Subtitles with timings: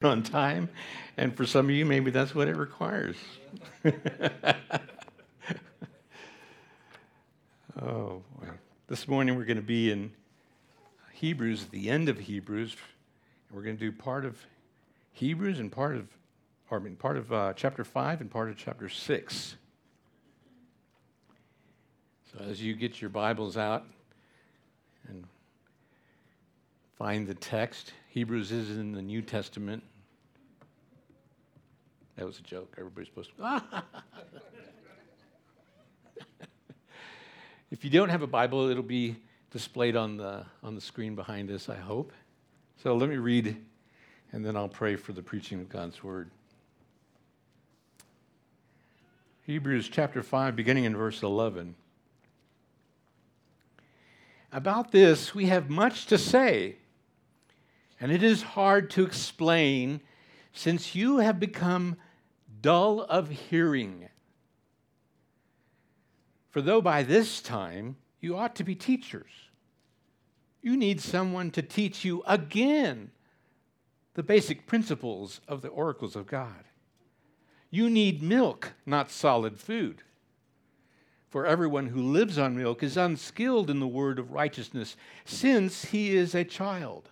[0.04, 0.70] on time.
[1.18, 3.16] And for some of you, maybe that's what it requires.
[3.84, 3.92] oh,
[7.82, 8.48] boy.
[8.88, 10.10] This morning we're going to be in
[11.12, 12.74] Hebrews, the end of Hebrews.
[13.48, 14.38] And we're going to do part of
[15.12, 16.08] Hebrews and part of,
[16.70, 19.56] or I mean, part of uh, chapter 5 and part of chapter 6.
[22.32, 23.84] So as you get your Bibles out
[25.08, 25.26] and
[26.96, 29.82] find the text, Hebrews is in the New Testament.
[32.20, 32.74] That was a joke.
[32.76, 33.82] Everybody's supposed to.
[37.70, 39.16] if you don't have a Bible, it'll be
[39.50, 42.12] displayed on the, on the screen behind us, I hope.
[42.82, 43.56] So let me read,
[44.32, 46.30] and then I'll pray for the preaching of God's Word.
[49.46, 51.74] Hebrews chapter 5, beginning in verse 11.
[54.52, 56.76] About this, we have much to say,
[57.98, 60.02] and it is hard to explain
[60.52, 61.96] since you have become
[62.60, 64.08] dull of hearing.
[66.50, 69.30] For though by this time you ought to be teachers,
[70.62, 73.10] you need someone to teach you again
[74.14, 76.64] the basic principles of the oracles of God.
[77.70, 80.02] You need milk, not solid food.
[81.30, 86.16] For everyone who lives on milk is unskilled in the word of righteousness, since he
[86.16, 87.08] is a child.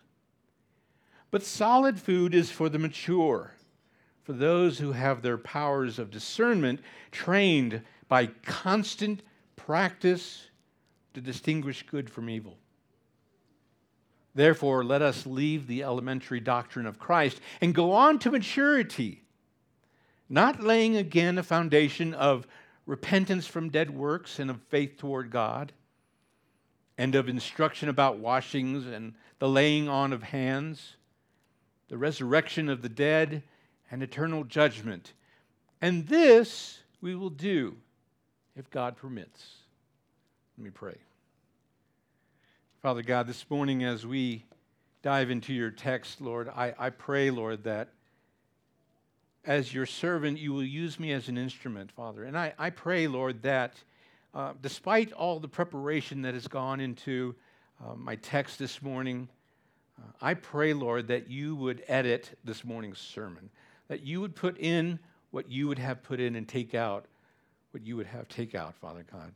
[1.31, 3.53] But solid food is for the mature
[4.29, 9.23] for those who have their powers of discernment trained by constant
[9.57, 10.51] practice
[11.15, 12.59] to distinguish good from evil.
[14.35, 19.23] Therefore, let us leave the elementary doctrine of Christ and go on to maturity,
[20.29, 22.47] not laying again a foundation of
[22.85, 25.73] repentance from dead works and of faith toward God,
[26.99, 30.97] and of instruction about washings and the laying on of hands,
[31.89, 33.43] the resurrection of the dead
[33.91, 35.13] and eternal judgment.
[35.81, 37.77] And this we will do
[38.57, 39.55] if God permits.
[40.57, 40.97] Let me pray.
[42.83, 44.45] Father God, this morning as we
[45.03, 47.89] dive into your text, Lord, I, I pray, Lord, that
[49.45, 52.25] as your servant, you will use me as an instrument, Father.
[52.25, 53.75] And I, I pray, Lord, that
[54.35, 57.35] uh, despite all the preparation that has gone into
[57.85, 59.29] uh, my text this morning,
[59.99, 63.51] uh, I pray, Lord, that you would edit this morning's sermon
[63.89, 64.99] that you would put in
[65.31, 67.07] what you would have put in and take out
[67.73, 69.33] what you would have take out, Father God.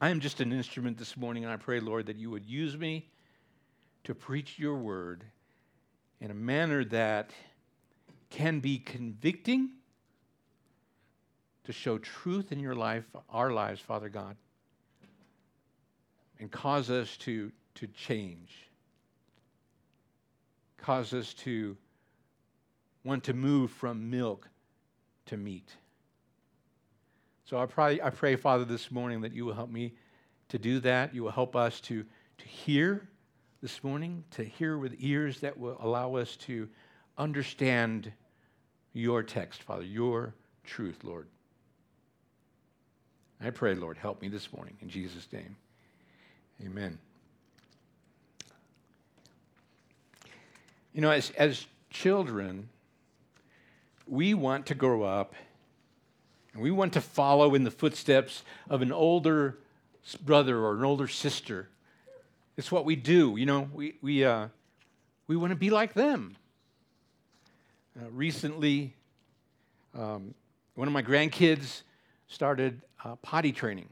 [0.00, 2.76] I am just an instrument this morning, and I pray, Lord, that you would use
[2.76, 3.08] me
[4.04, 5.24] to preach your word
[6.20, 7.30] in a manner that
[8.30, 9.70] can be convicting,
[11.64, 14.36] to show truth in your life, our lives, Father God,
[16.38, 18.68] and cause us to, to change,
[20.76, 21.76] cause us to
[23.04, 24.48] want to move from milk
[25.26, 25.70] to meat.
[27.44, 29.92] So I pray, I pray, Father, this morning that you will help me
[30.48, 31.14] to do that.
[31.14, 32.04] You will help us to,
[32.38, 33.06] to hear
[33.60, 36.68] this morning, to hear with ears that will allow us to
[37.18, 38.12] understand
[38.94, 41.28] your text, Father, your truth, Lord.
[43.42, 44.76] I pray, Lord, help me this morning.
[44.80, 45.56] In Jesus' name,
[46.64, 46.98] amen.
[50.94, 52.68] You know, as, as children,
[54.06, 55.34] we want to grow up
[56.52, 59.58] and we want to follow in the footsteps of an older
[60.24, 61.68] brother or an older sister.
[62.56, 63.36] It's what we do.
[63.36, 64.48] You know, we, we, uh,
[65.26, 66.36] we want to be like them.
[68.00, 68.94] Uh, recently,
[69.96, 70.34] um,
[70.74, 71.82] one of my grandkids
[72.28, 73.88] started uh, potty training.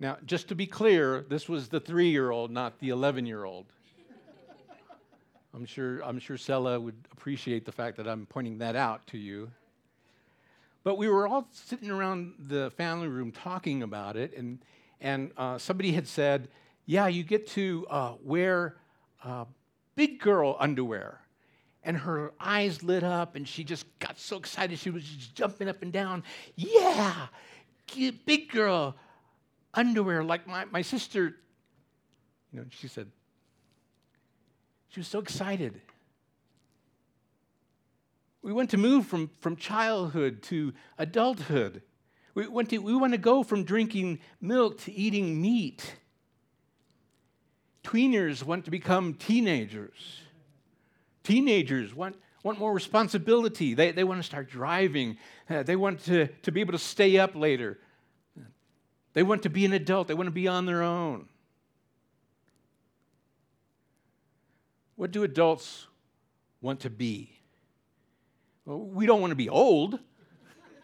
[0.00, 3.44] Now, just to be clear, this was the three year old, not the 11 year
[3.44, 3.66] old.
[5.54, 9.18] I'm sure, I'm sure Sella would appreciate the fact that I'm pointing that out to
[9.18, 9.52] you.
[10.82, 14.58] But we were all sitting around the family room talking about it, and,
[15.00, 16.48] and uh, somebody had said,
[16.86, 18.76] Yeah, you get to uh, wear
[19.22, 19.44] uh,
[19.94, 21.20] big girl underwear.
[21.84, 24.78] And her eyes lit up, and she just got so excited.
[24.78, 26.24] She was just jumping up and down.
[26.56, 27.26] Yeah,
[28.26, 28.96] big girl
[29.72, 31.36] underwear, like my, my sister.
[32.52, 33.10] You know, she said,
[34.94, 35.80] she was so excited.
[38.42, 41.82] We want to move from, from childhood to adulthood.
[42.34, 45.96] We want, to, we want to go from drinking milk to eating meat.
[47.82, 50.20] Tweeners want to become teenagers.
[51.24, 52.14] Teenagers want,
[52.44, 53.74] want more responsibility.
[53.74, 55.16] They, they want to start driving.
[55.50, 57.80] Uh, they want to, to be able to stay up later.
[59.12, 60.06] They want to be an adult.
[60.06, 61.26] They want to be on their own.
[64.96, 65.86] What do adults
[66.60, 67.38] want to be?
[68.64, 69.98] Well, we don't want to be old,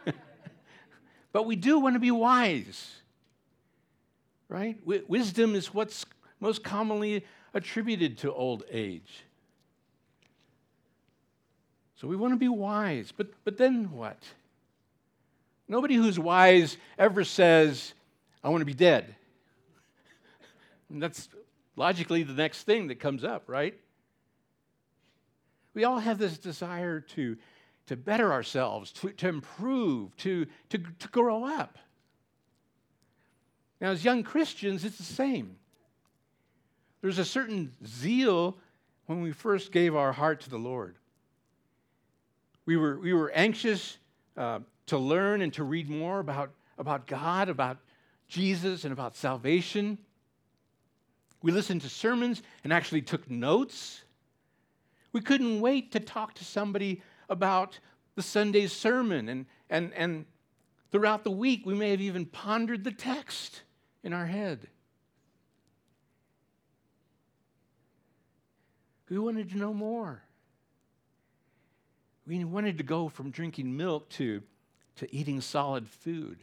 [1.33, 2.97] but we do want to be wise.
[4.49, 4.79] Right?
[4.85, 6.05] Wisdom is what's
[6.41, 7.25] most commonly
[7.55, 9.25] attributed to old age.
[11.97, 14.19] So we want to be wise, but, but then what?
[15.69, 17.93] Nobody who's wise ever says,
[18.43, 19.15] I want to be dead.
[20.89, 21.29] And that's
[21.77, 23.79] logically the next thing that comes up, right?
[25.75, 27.37] We all have this desire to,
[27.87, 31.79] to better ourselves, to, to improve, to, to, to grow up.
[33.81, 35.57] Now, as young Christians, it's the same.
[37.01, 38.59] There's a certain zeal
[39.07, 40.97] when we first gave our heart to the Lord.
[42.67, 43.97] We were, we were anxious
[44.37, 47.79] uh, to learn and to read more about, about God, about
[48.29, 49.99] Jesus, and about salvation.
[51.43, 54.03] We listened to sermons and actually took notes.
[55.13, 57.79] We couldn't wait to talk to somebody about
[58.15, 59.29] the Sunday's sermon.
[59.29, 60.25] And, and, and
[60.91, 63.63] throughout the week, we may have even pondered the text
[64.03, 64.69] in our head.
[69.09, 70.23] We wanted to know more.
[72.27, 74.43] We wanted to go from drinking milk to,
[74.97, 76.39] to eating solid food.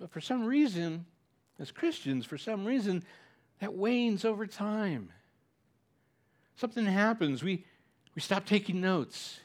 [0.00, 1.04] But for some reason,
[1.58, 3.04] as Christians, for some reason,
[3.60, 5.10] that wanes over time.
[6.58, 7.44] Something happens.
[7.44, 7.64] We,
[8.16, 9.38] we stop taking notes.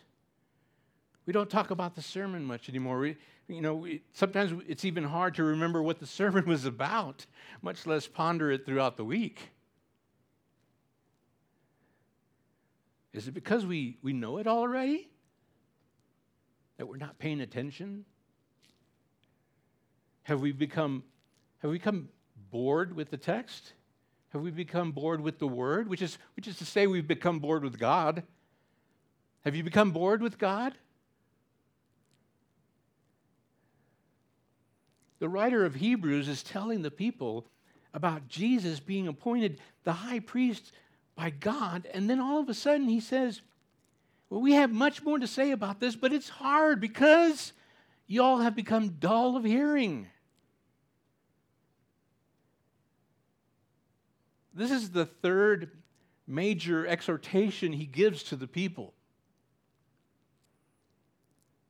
[1.28, 2.98] We don't talk about the sermon much anymore.
[2.98, 3.18] We,
[3.48, 7.28] you know, we, sometimes it's even hard to remember what the sermon was about,
[7.62, 9.52] much less ponder it throughout the week.
[13.14, 15.08] Is it because we, we know it already?
[16.78, 18.06] That we're not paying attention?
[20.24, 21.04] Have we become
[21.60, 22.10] have we become
[22.52, 23.74] bored with the text?
[24.34, 25.88] Have we become bored with the word?
[25.88, 28.24] Which is, which is to say, we've become bored with God.
[29.46, 30.74] Have you become bored with God?
[35.20, 37.46] The writer of Hebrews is telling the people
[37.94, 40.72] about Jesus being appointed the high priest
[41.16, 43.42] by God, and then all of a sudden he says,
[44.32, 47.54] Well, we have much more to say about this, but it's hard because
[48.08, 50.08] y'all have become dull of hearing.
[54.54, 55.72] This is the third
[56.28, 58.94] major exhortation he gives to the people.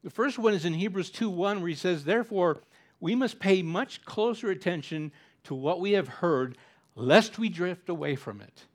[0.03, 2.61] The first one is in Hebrews 2:1 where he says, "Therefore,
[2.99, 5.11] we must pay much closer attention
[5.43, 6.57] to what we have heard,
[6.95, 8.65] lest we drift away from it."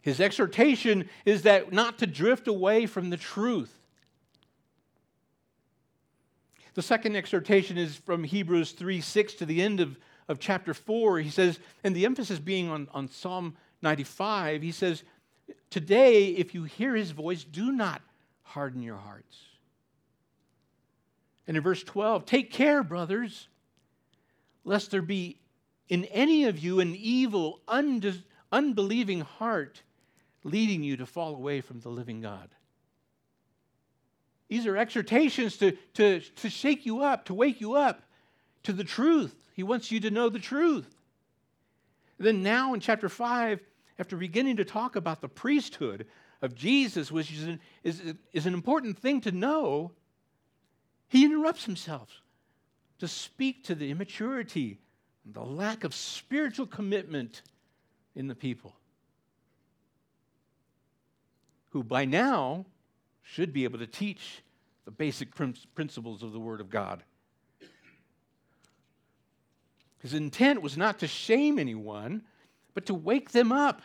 [0.00, 3.78] His exhortation is that not to drift away from the truth.
[6.74, 9.98] The second exhortation is from Hebrews 3 6 to the end of
[10.32, 15.04] of chapter 4, he says, and the emphasis being on, on Psalm 95, he says,
[15.70, 18.02] Today, if you hear his voice, do not
[18.42, 19.38] harden your hearts.
[21.46, 23.48] And in verse 12, take care, brothers,
[24.64, 25.38] lest there be
[25.88, 27.60] in any of you an evil,
[28.50, 29.82] unbelieving heart
[30.44, 32.48] leading you to fall away from the living God.
[34.48, 38.02] These are exhortations to, to, to shake you up, to wake you up
[38.64, 39.34] to the truth.
[39.54, 40.94] He wants you to know the truth.
[42.18, 43.60] Then, now in chapter 5,
[43.98, 46.06] after beginning to talk about the priesthood
[46.40, 48.02] of Jesus, which is an, is,
[48.32, 49.92] is an important thing to know,
[51.08, 52.22] he interrupts himself
[52.98, 54.78] to speak to the immaturity
[55.24, 57.42] and the lack of spiritual commitment
[58.14, 58.74] in the people,
[61.70, 62.66] who by now
[63.22, 64.42] should be able to teach
[64.84, 65.34] the basic
[65.74, 67.02] principles of the Word of God.
[70.02, 72.24] His intent was not to shame anyone,
[72.74, 73.82] but to wake them up,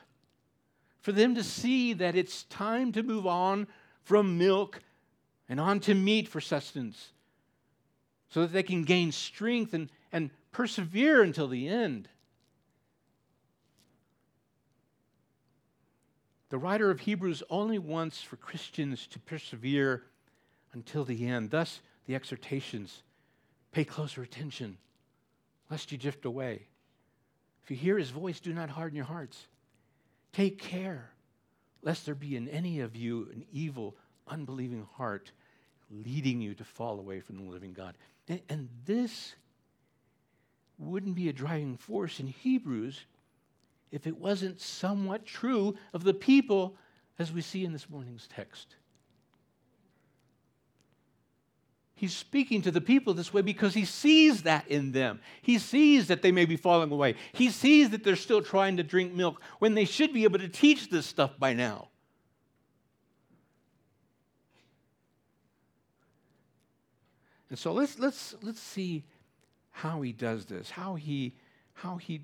[0.99, 3.67] for them to see that it's time to move on
[4.01, 4.81] from milk
[5.47, 7.11] and on to meat for sustenance,
[8.29, 12.09] so that they can gain strength and, and persevere until the end.
[16.49, 20.05] The writer of Hebrews only wants for Christians to persevere
[20.73, 21.51] until the end.
[21.51, 23.03] Thus, the exhortations
[23.71, 24.79] pay closer attention
[25.69, 26.67] lest you drift away.
[27.63, 29.47] If you hear his voice, do not harden your hearts.
[30.33, 31.11] Take care,
[31.81, 33.95] lest there be in any of you an evil,
[34.27, 35.31] unbelieving heart
[35.89, 37.95] leading you to fall away from the living God.
[38.27, 39.35] And, and this
[40.77, 43.05] wouldn't be a driving force in Hebrews
[43.91, 46.75] if it wasn't somewhat true of the people
[47.17, 48.75] as we see in this morning's text.
[51.97, 55.19] He's speaking to the people this way because he sees that in them.
[55.41, 57.15] He sees that they may be falling away.
[57.33, 60.47] He sees that they're still trying to drink milk when they should be able to
[60.47, 61.87] teach this stuff by now.
[67.49, 69.03] And so let's, let's, let's see
[69.71, 71.33] how he does this, how he,
[71.73, 72.21] how he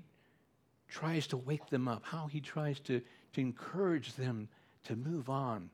[0.88, 3.02] tries to wake them up, how he tries to,
[3.32, 4.48] to encourage them
[4.84, 5.68] to move on.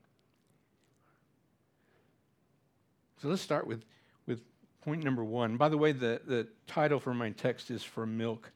[3.21, 3.83] So let's start with,
[4.25, 4.41] with
[4.83, 5.55] point number one.
[5.55, 8.51] By the way, the, the title for my text is From Milk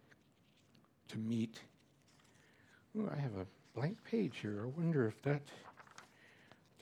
[1.09, 1.59] to Meat.
[2.97, 3.45] Ooh, I have a
[3.75, 4.63] blank page here.
[4.63, 5.43] I wonder if that.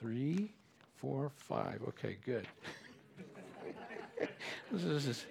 [0.00, 0.50] Three,
[0.96, 1.82] four, five.
[1.88, 2.48] Okay, good.
[4.72, 5.26] this is,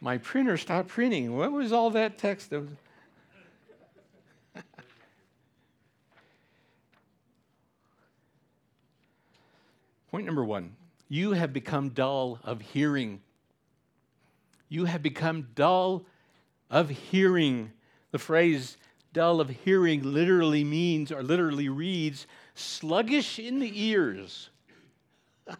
[0.00, 1.36] my printer stopped printing.
[1.36, 2.50] What was all that text?
[2.50, 2.68] That
[10.12, 10.76] Point number one
[11.08, 13.20] you have become dull of hearing.
[14.68, 16.04] You have become dull
[16.70, 17.72] of hearing.
[18.10, 18.76] The phrase
[19.12, 24.50] dull of hearing literally means or literally reads sluggish in the ears.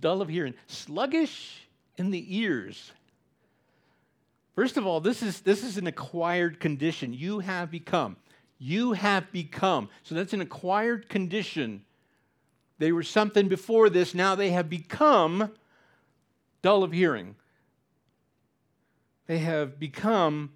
[0.00, 2.92] dull of hearing, sluggish in the ears.
[4.54, 7.12] First of all, this is, this is an acquired condition.
[7.12, 8.16] You have become.
[8.58, 9.88] You have become.
[10.02, 11.84] So that's an acquired condition
[12.78, 15.50] they were something before this, now they have become
[16.62, 17.36] dull of hearing.
[19.26, 20.52] They have become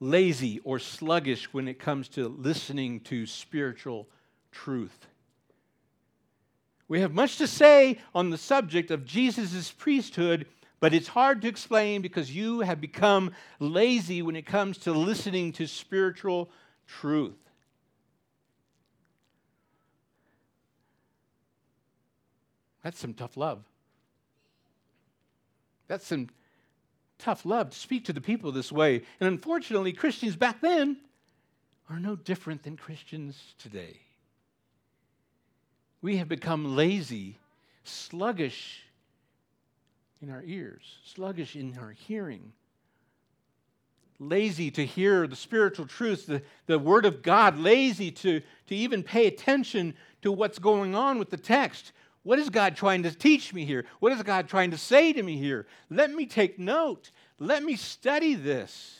[0.00, 4.08] lazy or sluggish when it comes to listening to spiritual
[4.50, 5.06] truth.
[6.88, 10.46] We have much to say on the subject of Jesus' priesthood,
[10.80, 13.30] but it's hard to explain because you have become
[13.60, 16.50] lazy when it comes to listening to spiritual
[16.86, 17.38] truth.
[22.82, 23.62] That's some tough love.
[25.88, 26.28] That's some
[27.18, 29.02] tough love to speak to the people this way.
[29.20, 30.96] And unfortunately, Christians back then
[31.88, 34.00] are no different than Christians today.
[36.00, 37.38] We have become lazy,
[37.84, 38.82] sluggish
[40.20, 42.52] in our ears, sluggish in our hearing,
[44.18, 49.02] lazy to hear the spiritual truths, the, the Word of God, lazy to, to even
[49.02, 51.92] pay attention to what's going on with the text.
[52.22, 53.84] What is God trying to teach me here?
[53.98, 55.66] What is God trying to say to me here?
[55.90, 57.10] Let me take note.
[57.38, 58.98] Let me study this.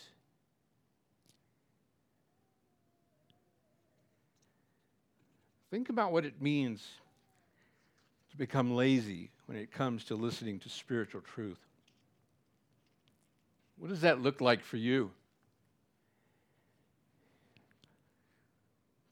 [5.70, 6.86] Think about what it means
[8.30, 11.60] to become lazy when it comes to listening to spiritual truth.
[13.78, 15.10] What does that look like for you?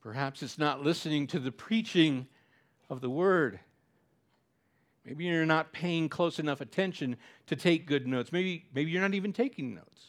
[0.01, 2.27] Perhaps it's not listening to the preaching
[2.89, 3.59] of the word.
[5.05, 7.17] Maybe you're not paying close enough attention
[7.47, 8.31] to take good notes.
[8.31, 10.05] Maybe, maybe you're not even taking notes.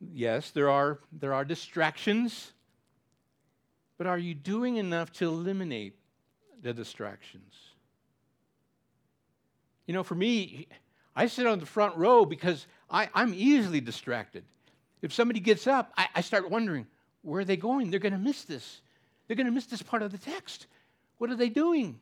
[0.00, 2.52] Yes, there are, there are distractions,
[3.98, 5.96] but are you doing enough to eliminate
[6.62, 7.54] the distractions?
[9.86, 10.68] You know, for me,
[11.16, 14.44] I sit on the front row because I, I'm easily distracted.
[15.02, 16.86] If somebody gets up, I, I start wondering,
[17.22, 17.90] where are they going?
[17.90, 18.80] They're going to miss this.
[19.26, 20.66] They're going to miss this part of the text.
[21.18, 22.00] What are they doing?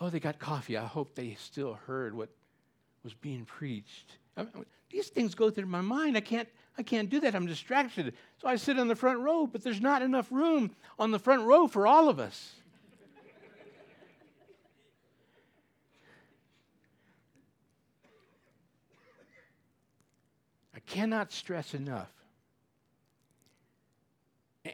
[0.00, 0.76] Oh, they got coffee.
[0.76, 2.30] I hope they still heard what
[3.04, 4.16] was being preached.
[4.36, 6.16] I mean, these things go through my mind.
[6.16, 7.34] I can't, I can't do that.
[7.34, 8.14] I'm distracted.
[8.40, 11.42] So I sit on the front row, but there's not enough room on the front
[11.42, 12.52] row for all of us.
[20.74, 22.10] I cannot stress enough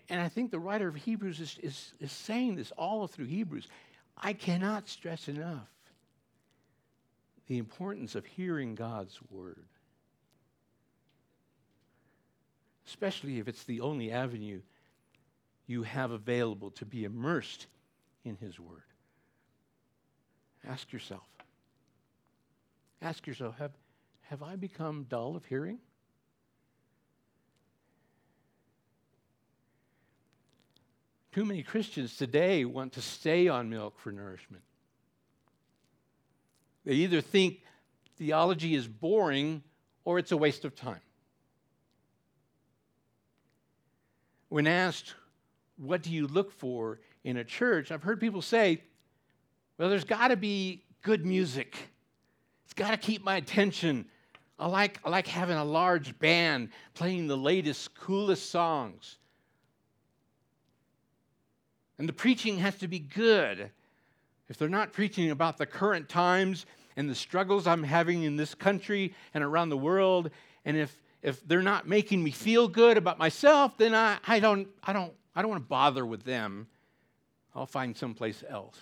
[0.09, 3.69] and I think the writer of Hebrews is, is, is saying this all through Hebrews.
[4.17, 5.69] I cannot stress enough
[7.47, 9.67] the importance of hearing God's word,
[12.87, 14.61] especially if it's the only avenue
[15.69, 17.67] you have available to be immersed
[18.25, 18.83] in His word.
[20.67, 21.23] Ask yourself.
[23.03, 23.73] Ask yourself have,
[24.23, 25.79] have I become dull of hearing?
[31.37, 34.63] Too many Christians today want to stay on milk for nourishment.
[36.87, 37.61] They either think
[38.17, 39.63] theology is boring
[40.07, 41.03] or it's a waste of time.
[44.49, 45.15] When asked,
[45.77, 47.93] what do you look for in a church?
[47.93, 48.81] I've heard people say,
[49.77, 51.77] well, there's got to be good music.
[52.65, 54.07] It's got to keep my attention.
[54.59, 59.19] I like, I like having a large band playing the latest, coolest songs.
[61.99, 63.71] And the preaching has to be good.
[64.49, 68.55] If they're not preaching about the current times and the struggles I'm having in this
[68.55, 70.31] country and around the world,
[70.65, 74.69] and if, if they're not making me feel good about myself, then I, I, don't,
[74.85, 76.69] I, don't, I don't want to bother with them.
[77.55, 78.79] I'll find someplace else.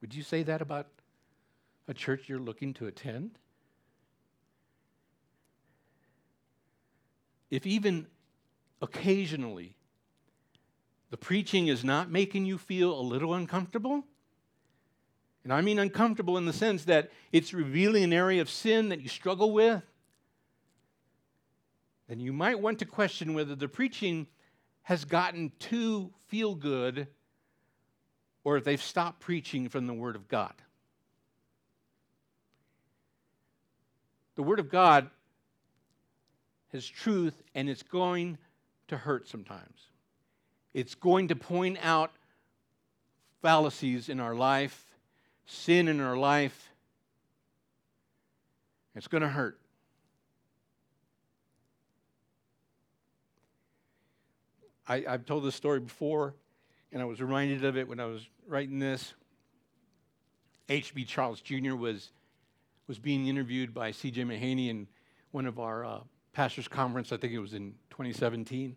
[0.00, 0.86] Would you say that about
[1.88, 3.38] a church you're looking to attend?
[7.50, 8.06] If even
[8.82, 9.76] occasionally
[11.10, 14.04] the preaching is not making you feel a little uncomfortable,
[15.44, 19.00] and I mean uncomfortable in the sense that it's revealing an area of sin that
[19.00, 19.82] you struggle with,
[22.08, 24.26] then you might want to question whether the preaching
[24.82, 27.08] has gotten too feel good
[28.44, 30.54] or if they've stopped preaching from the Word of God.
[34.36, 35.10] The Word of God
[36.72, 38.38] has truth and it's going
[38.88, 39.90] to hurt sometimes.
[40.74, 42.12] It's going to point out
[43.42, 44.84] fallacies in our life,
[45.46, 46.70] sin in our life.
[48.94, 49.58] It's going to hurt.
[54.88, 56.34] I, have told this story before,
[56.92, 59.14] and I was reminded of it when I was writing this.
[60.68, 61.04] H.B.
[61.04, 61.74] Charles Jr.
[61.74, 62.10] was,
[62.86, 64.22] was being interviewed by C.J.
[64.24, 64.86] Mahaney in
[65.32, 66.00] one of our uh,
[66.36, 68.76] pastors' conference, I think it was in 2017.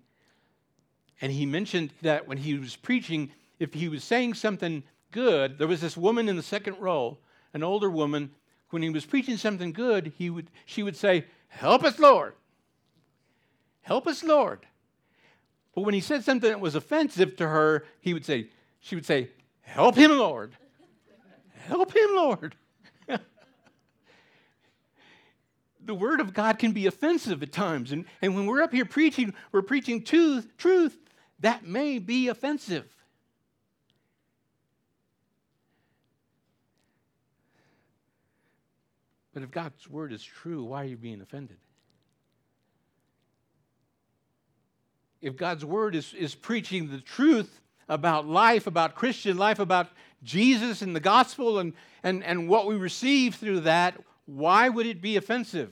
[1.20, 5.68] And he mentioned that when he was preaching, if he was saying something good, there
[5.68, 7.18] was this woman in the second row,
[7.54, 8.32] an older woman,
[8.70, 12.34] when he was preaching something good, he would, she would say, Help us, Lord.
[13.82, 14.66] Help us, Lord.
[15.76, 19.06] But when he said something that was offensive to her, he would say, she would
[19.06, 20.54] say, Help him, Lord.
[21.68, 22.56] Help him, Lord.
[25.84, 27.92] The word of God can be offensive at times.
[27.92, 30.98] And, and when we're up here preaching, we're preaching truth, truth
[31.40, 32.86] that may be offensive.
[39.34, 41.58] But if God's word is true, why are you being offended?
[45.22, 49.90] If God's word is, is preaching the truth, about life, about Christian life, about
[50.24, 54.00] Jesus and the gospel and, and, and what we receive through that,
[54.36, 55.72] why would it be offensive?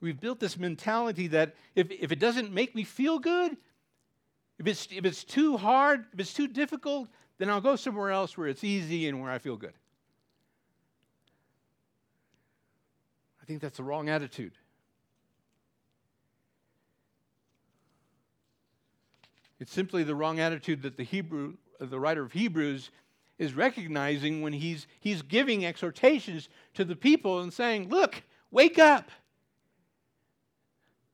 [0.00, 3.56] We've built this mentality that if, if it doesn't make me feel good,
[4.58, 8.36] if it's, if it's too hard, if it's too difficult, then I'll go somewhere else
[8.36, 9.74] where it's easy and where I feel good.
[13.42, 14.52] I think that's the wrong attitude.
[19.60, 22.90] It's simply the wrong attitude that the Hebrew, the writer of Hebrews
[23.38, 29.10] is recognizing when he's, he's giving exhortations to the people and saying, Look, wake up,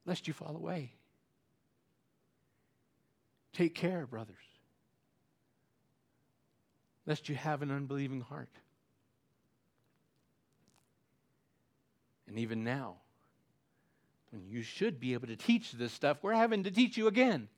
[0.06, 0.92] lest you fall away.
[3.52, 4.36] Take care, brothers,
[7.04, 8.50] lest you have an unbelieving heart.
[12.28, 12.96] And even now,
[14.30, 17.48] when you should be able to teach this stuff, we're having to teach you again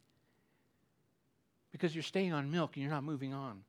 [1.73, 3.63] because you're staying on milk and you're not moving on.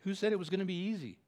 [0.00, 1.18] Who said it was going to be easy?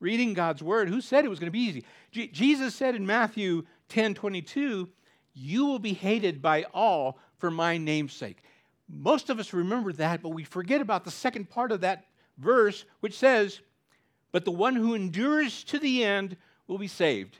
[0.00, 1.84] Reading God's word, who said it was going to be easy?
[2.10, 4.88] Jesus said in Matthew 10 22,
[5.34, 8.42] You will be hated by all for my name's sake.
[8.88, 12.06] Most of us remember that, but we forget about the second part of that
[12.38, 13.60] verse, which says,
[14.30, 17.38] But the one who endures to the end will be saved.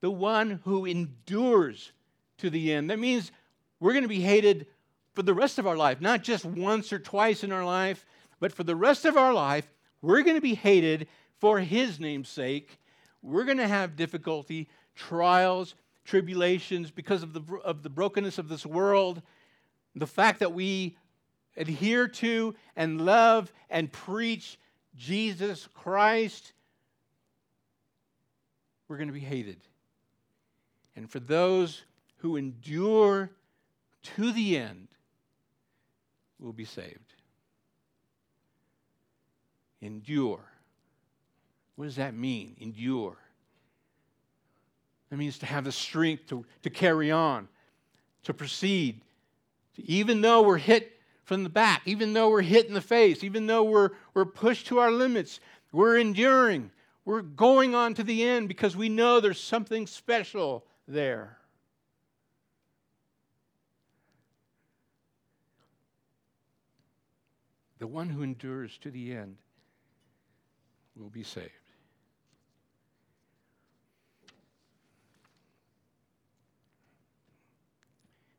[0.00, 1.92] The one who endures
[2.38, 2.90] to the end.
[2.90, 3.32] That means
[3.80, 4.66] we're going to be hated
[5.14, 8.04] for the rest of our life, not just once or twice in our life,
[8.40, 9.70] but for the rest of our life,
[10.02, 11.06] we're going to be hated
[11.38, 12.78] for His name's sake.
[13.22, 18.66] We're going to have difficulty, trials, tribulations because of the, of the brokenness of this
[18.66, 19.22] world,
[19.94, 20.96] the fact that we
[21.56, 24.58] adhere to and love and preach
[24.96, 26.52] Jesus Christ,
[28.88, 29.60] we're going to be hated.
[30.96, 31.84] And for those
[32.24, 33.30] who endure
[34.02, 34.88] to the end
[36.40, 37.12] will be saved.
[39.82, 40.40] Endure.
[41.76, 42.56] What does that mean?
[42.58, 43.18] Endure.
[45.10, 47.46] That means to have the strength to, to carry on,
[48.22, 49.02] to proceed.
[49.76, 50.92] Even though we're hit
[51.24, 54.68] from the back, even though we're hit in the face, even though we're, we're pushed
[54.68, 55.40] to our limits,
[55.72, 56.70] we're enduring.
[57.04, 61.36] We're going on to the end because we know there's something special there.
[67.84, 69.36] The one who endures to the end,
[70.96, 71.50] will be saved.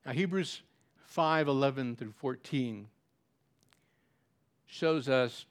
[0.04, 0.64] Now, Hebrews
[1.06, 2.88] 5 11 through 14
[4.66, 5.46] shows us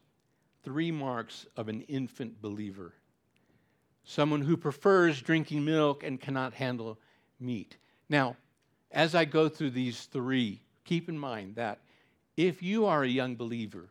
[0.64, 2.94] three marks of an infant believer
[4.02, 6.98] someone who prefers drinking milk and cannot handle
[7.38, 7.76] meat.
[8.08, 8.34] Now,
[8.90, 11.78] as I go through these three, keep in mind that
[12.36, 13.88] if you are a young believer,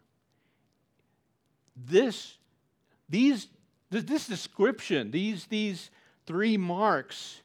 [1.75, 2.37] this,
[3.09, 3.47] these,
[3.89, 5.89] this description, these, these
[6.25, 7.41] three marks,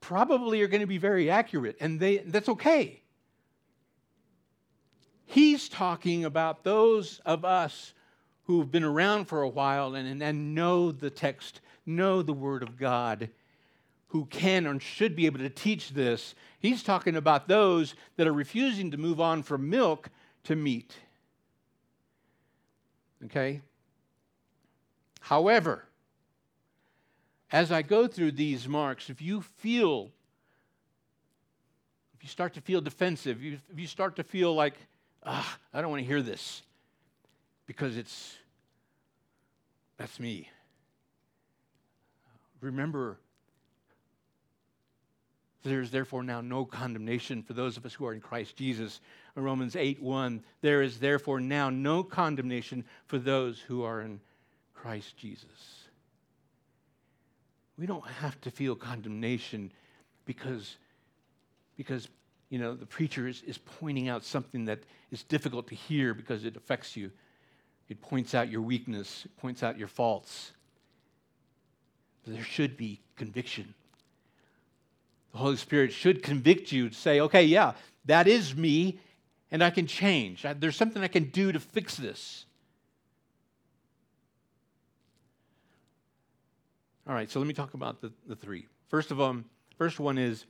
[0.00, 3.00] probably are going to be very accurate, and they, that's okay.
[5.26, 7.94] He's talking about those of us
[8.44, 12.76] who've been around for a while and, and know the text, know the Word of
[12.76, 13.28] God,
[14.10, 16.34] who can and should be able to teach this.
[16.58, 20.10] He's talking about those that are refusing to move on from milk
[20.44, 20.94] to meat.
[23.24, 23.60] Okay?
[25.20, 25.84] However,
[27.52, 30.10] as I go through these marks, if you feel,
[32.14, 34.74] if you start to feel defensive, if you start to feel like,
[35.24, 36.62] ah, I don't want to hear this
[37.66, 38.36] because it's
[39.98, 40.48] that's me.
[42.60, 43.18] Remember,
[45.62, 49.00] there is therefore now no condemnation for those of us who are in Christ Jesus.
[49.34, 54.20] Romans 8 1, there is therefore now no condemnation for those who are in
[54.74, 55.84] Christ Jesus.
[57.78, 59.72] We don't have to feel condemnation
[60.26, 60.76] because,
[61.76, 62.08] because
[62.50, 66.44] you know, the preacher is, is pointing out something that is difficult to hear because
[66.44, 67.10] it affects you.
[67.88, 70.52] It points out your weakness, it points out your faults.
[72.26, 73.74] There should be conviction.
[75.32, 77.72] The Holy Spirit should convict you to say, okay, yeah,
[78.06, 78.98] that is me,
[79.50, 80.44] and I can change.
[80.58, 82.46] There's something I can do to fix this.
[87.06, 88.66] All right, so let me talk about the, the three.
[88.88, 89.38] First of all,
[89.76, 90.44] first one is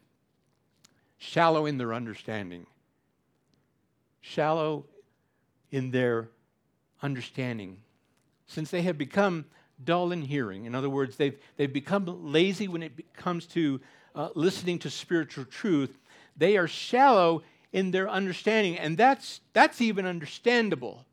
[1.18, 2.66] shallow in their understanding.
[4.20, 4.86] Shallow
[5.70, 6.28] in their
[7.02, 7.78] understanding.
[8.46, 9.46] Since they have become
[9.82, 13.80] dull in hearing, in other words, they've, they've become lazy when it comes to
[14.14, 15.99] uh, listening to spiritual truth,
[16.37, 17.42] they are shallow
[17.73, 18.79] in their understanding.
[18.79, 21.05] And that's, that's even understandable.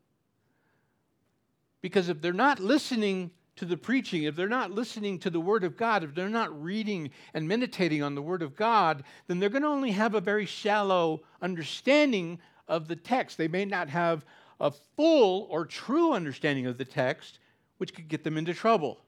[1.80, 5.64] Because if they're not listening to the preaching, if they're not listening to the Word
[5.64, 9.48] of God, if they're not reading and meditating on the Word of God, then they're
[9.48, 13.36] going to only have a very shallow understanding of the text.
[13.36, 14.24] They may not have
[14.60, 17.38] a full or true understanding of the text,
[17.78, 18.98] which could get them into trouble.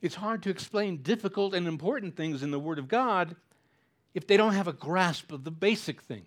[0.00, 3.36] It's hard to explain difficult and important things in the Word of God
[4.14, 6.26] if they don't have a grasp of the basic things.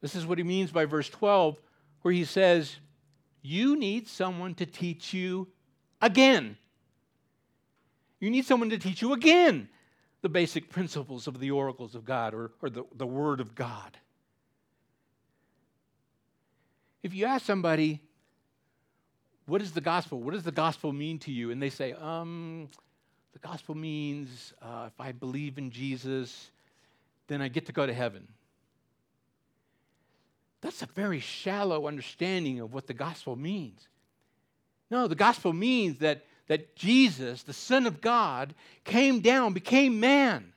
[0.00, 1.56] This is what he means by verse 12,
[2.02, 2.76] where he says,
[3.42, 5.48] You need someone to teach you
[6.00, 6.56] again.
[8.20, 9.68] You need someone to teach you again
[10.22, 13.98] the basic principles of the oracles of God or, or the, the Word of God.
[17.02, 18.00] If you ask somebody,
[19.46, 20.20] what is the gospel?
[20.20, 21.50] What does the gospel mean to you?
[21.50, 22.68] And they say, um,
[23.32, 26.50] the gospel means uh, if I believe in Jesus,
[27.28, 28.26] then I get to go to heaven.
[30.62, 33.86] That's a very shallow understanding of what the gospel means.
[34.90, 40.52] No, the gospel means that, that Jesus, the Son of God, came down, became man,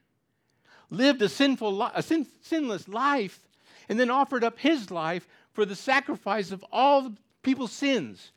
[0.89, 3.39] lived a, sinful, a sin, sinless life,
[3.87, 7.11] and then offered up his life for the sacrifice of all
[7.43, 8.31] people's sins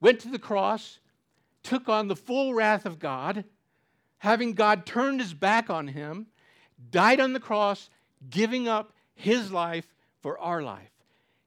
[0.00, 0.98] went to the cross,
[1.62, 3.44] took on the full wrath of God,
[4.18, 6.26] having God turned his back on him,
[6.90, 7.90] died on the cross,
[8.30, 10.90] giving up his life for our life,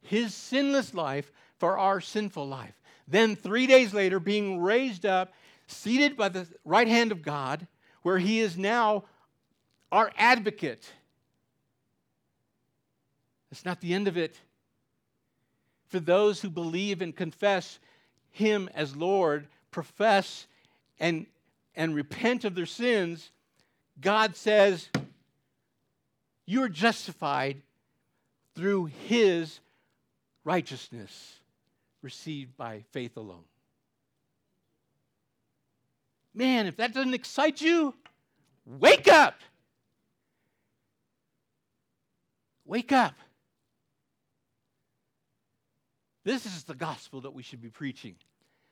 [0.02, 2.76] his sinless life for our sinful life.
[3.08, 5.34] Then, three days later, being raised up,
[5.68, 7.68] seated by the right hand of God,
[8.04, 9.06] where he is now
[9.92, 10.92] our advocate.
[13.50, 14.40] That's not the end of it.
[15.88, 17.80] For those who believe and confess
[18.32, 20.48] him as Lord, profess
[21.00, 21.26] and,
[21.76, 23.32] and repent of their sins,
[24.00, 24.90] God says,
[26.46, 27.62] You're justified
[28.56, 29.60] through His
[30.44, 31.40] righteousness
[32.02, 33.44] received by faith alone.
[36.34, 37.94] Man, if that doesn't excite you,
[38.66, 39.42] wake up.
[42.66, 43.16] Wake up.
[46.24, 48.16] This is the gospel that we should be preaching.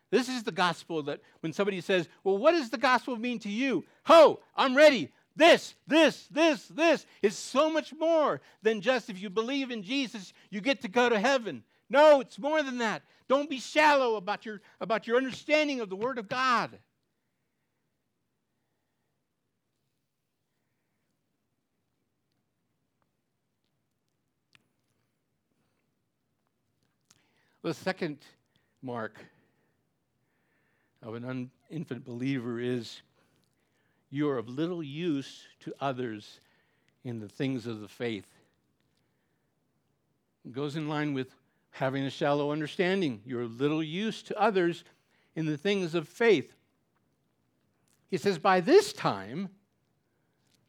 [0.09, 3.49] This is the gospel that when somebody says, Well, what does the gospel mean to
[3.49, 3.83] you?
[4.05, 5.11] Ho, I'm ready.
[5.35, 10.33] This, this, this, this is so much more than just if you believe in Jesus,
[10.49, 11.63] you get to go to heaven.
[11.89, 13.03] No, it's more than that.
[13.27, 16.79] Don't be shallow about your, about your understanding of the Word of God.
[27.67, 28.19] The second
[28.81, 29.19] mark
[31.03, 33.01] of an un- infant believer is
[34.09, 36.39] you are of little use to others
[37.03, 38.25] in the things of the faith.
[40.45, 41.35] It goes in line with
[41.71, 43.21] having a shallow understanding.
[43.25, 44.85] You're of little use to others
[45.35, 46.53] in the things of faith.
[48.09, 49.49] He says, By this time,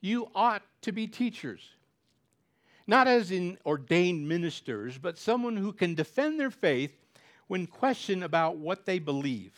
[0.00, 1.61] you ought to be teachers
[2.88, 6.90] not as in ordained ministers, but someone who can defend their faith
[7.46, 9.53] when questioned about what they believe.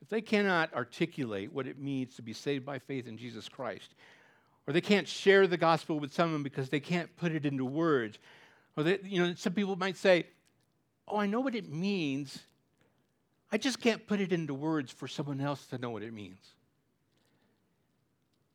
[0.00, 3.94] If they cannot articulate what it means to be saved by faith in Jesus Christ,
[4.66, 8.18] or they can't share the gospel with someone because they can't put it into words,
[8.74, 10.26] or they, you know, some people might say,
[11.06, 12.38] "Oh, I know what it means.
[13.52, 16.54] I just can't put it into words for someone else to know what it means."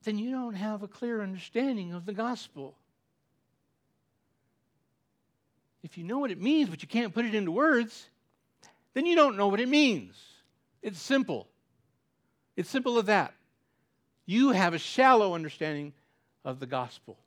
[0.06, 2.76] Then you don't have a clear understanding of the gospel.
[5.84, 8.10] If you know what it means, but you can't put it into words,
[8.94, 10.16] then you don't know what it means.
[10.82, 11.48] It's simple.
[12.56, 13.34] It's simple as that.
[14.26, 15.94] You have a shallow understanding
[16.44, 17.18] of the gospel.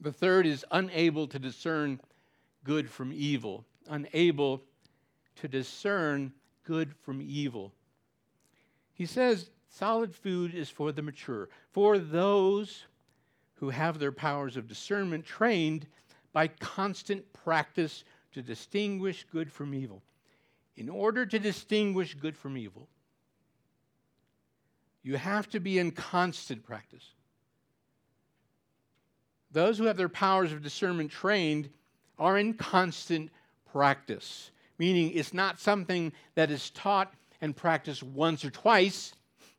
[0.00, 2.00] The third is unable to discern
[2.64, 3.64] good from evil.
[3.88, 4.62] Unable
[5.36, 6.32] to discern
[6.64, 7.72] good from evil.
[9.00, 12.84] He says solid food is for the mature, for those
[13.54, 15.86] who have their powers of discernment trained
[16.34, 20.02] by constant practice to distinguish good from evil.
[20.76, 22.88] In order to distinguish good from evil,
[25.02, 27.14] you have to be in constant practice.
[29.50, 31.70] Those who have their powers of discernment trained
[32.18, 33.30] are in constant
[33.72, 39.14] practice, meaning it's not something that is taught and practice once or twice,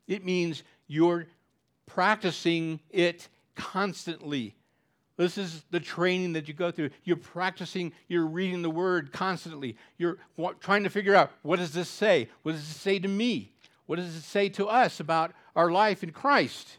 [0.08, 1.28] it means you're
[1.86, 4.56] practicing it constantly.
[5.18, 6.90] This is the training that you go through.
[7.04, 9.78] You're practicing, you're reading the word constantly.
[9.98, 10.18] You're
[10.60, 12.30] trying to figure out what does this say?
[12.44, 13.52] What does it say to me?
[13.86, 16.78] What does it say to us about our life in Christ?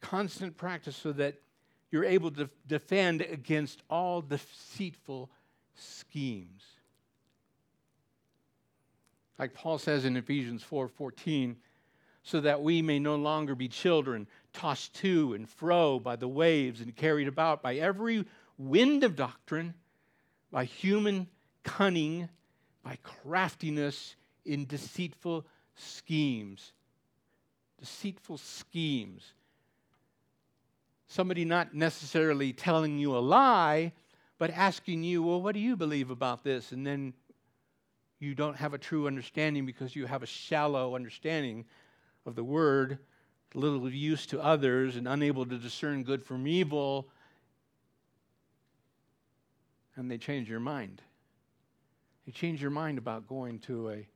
[0.00, 1.36] Constant practice so that
[1.90, 5.30] you're able to defend against all deceitful
[5.74, 6.62] schemes.
[9.38, 11.56] Like Paul says in Ephesians 4 14,
[12.22, 16.80] so that we may no longer be children, tossed to and fro by the waves
[16.80, 18.24] and carried about by every
[18.58, 19.74] wind of doctrine,
[20.50, 21.26] by human
[21.64, 22.28] cunning,
[22.84, 26.72] by craftiness in deceitful schemes.
[27.80, 29.32] Deceitful schemes.
[31.08, 33.92] Somebody not necessarily telling you a lie,
[34.42, 36.72] but asking you, well, what do you believe about this?
[36.72, 37.14] And then
[38.18, 41.64] you don't have a true understanding because you have a shallow understanding
[42.26, 42.98] of the word,
[43.54, 47.08] little use to others, and unable to discern good from evil.
[49.94, 51.00] And they change your mind.
[52.26, 54.08] They change your mind about going to a,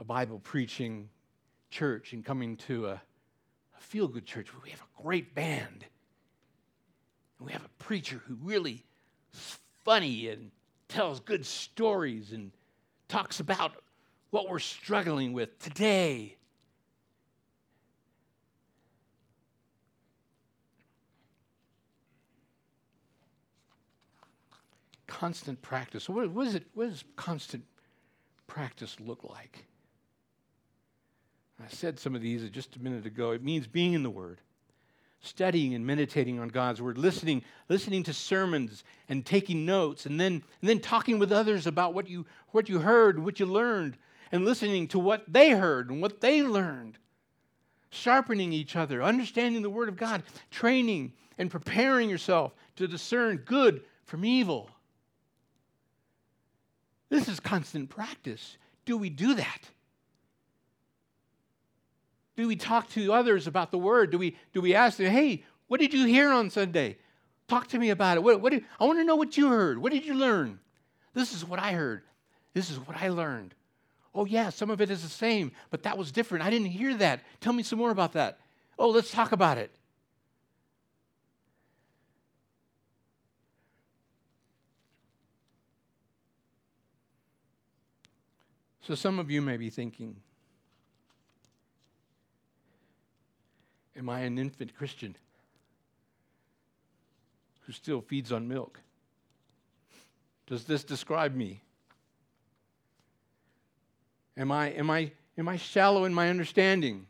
[0.00, 1.08] a Bible preaching
[1.70, 5.84] church and coming to a, a feel good church where we have a great band.
[7.38, 8.84] And we have a preacher who really
[9.84, 10.50] funny and
[10.88, 12.52] tells good stories and
[13.08, 13.72] talks about
[14.30, 16.36] what we're struggling with today.
[25.06, 26.08] Constant practice.
[26.08, 27.64] What, what, is it, what does constant
[28.46, 29.66] practice look like?
[31.62, 33.30] I said some of these just a minute ago.
[33.30, 34.40] It means being in the Word
[35.24, 40.42] studying and meditating on God's word, listening, listening to sermons and taking notes, and then,
[40.60, 43.96] and then talking with others about what you, what you heard, what you learned,
[44.32, 46.98] and listening to what they heard and what they learned.
[47.90, 53.82] Sharpening each other, understanding the word of God, training and preparing yourself to discern good
[54.04, 54.70] from evil.
[57.08, 58.56] This is constant practice.
[58.84, 59.70] Do we do that?
[62.36, 64.10] Do we talk to others about the word?
[64.10, 66.98] Do we, do we ask them, hey, what did you hear on Sunday?
[67.48, 68.22] Talk to me about it.
[68.22, 69.78] What, what I want to know what you heard.
[69.78, 70.58] What did you learn?
[71.12, 72.02] This is what I heard.
[72.52, 73.54] This is what I learned.
[74.14, 76.44] Oh, yeah, some of it is the same, but that was different.
[76.44, 77.20] I didn't hear that.
[77.40, 78.38] Tell me some more about that.
[78.78, 79.70] Oh, let's talk about it.
[88.82, 90.16] So, some of you may be thinking,
[93.96, 95.16] Am I an infant Christian
[97.60, 98.80] who still feeds on milk?
[100.46, 101.62] Does this describe me?
[104.36, 107.06] Am I, am I, am I shallow in my understanding?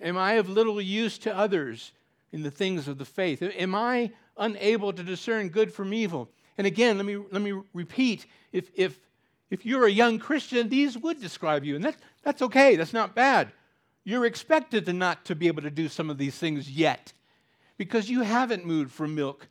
[0.00, 1.92] Am I of little use to others
[2.32, 3.42] in the things of the faith?
[3.42, 6.28] Am I unable to discern good from evil?
[6.58, 8.98] And again, let me, let me repeat if, if,
[9.50, 13.14] if you're a young Christian, these would describe you, and that, that's okay, that's not
[13.14, 13.52] bad.
[14.06, 17.12] You're expected to not to be able to do some of these things yet
[17.76, 19.48] because you haven't moved from milk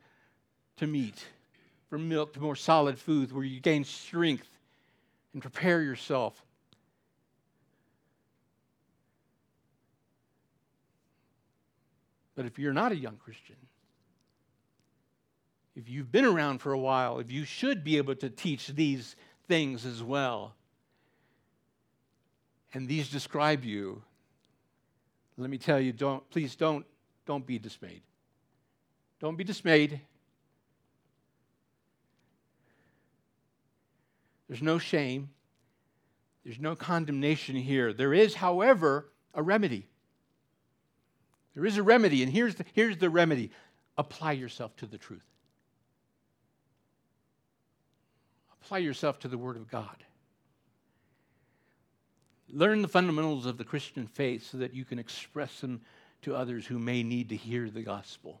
[0.78, 1.26] to meat,
[1.90, 4.48] from milk to more solid foods where you gain strength
[5.34, 6.42] and prepare yourself.
[12.34, 13.56] But if you're not a young Christian,
[15.76, 19.16] if you've been around for a while, if you should be able to teach these
[19.48, 20.54] things as well,
[22.72, 24.02] and these describe you,
[25.38, 26.86] let me tell you, don't, please don't,
[27.26, 28.02] don't be dismayed.
[29.20, 30.00] Don't be dismayed.
[34.48, 35.30] There's no shame.
[36.44, 37.92] There's no condemnation here.
[37.92, 39.86] There is, however, a remedy.
[41.54, 43.50] There is a remedy, and here's the, here's the remedy
[43.98, 45.24] apply yourself to the truth.
[48.62, 50.04] Apply yourself to the Word of God.
[52.50, 55.80] Learn the fundamentals of the Christian faith so that you can express them
[56.22, 58.40] to others who may need to hear the gospel.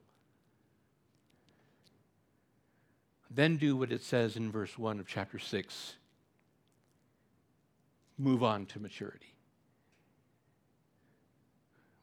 [3.30, 5.94] Then do what it says in verse 1 of chapter 6
[8.18, 9.36] move on to maturity